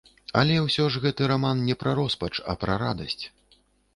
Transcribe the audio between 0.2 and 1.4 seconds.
Але ўсё ж гэты